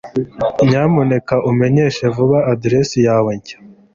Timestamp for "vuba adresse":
2.15-2.95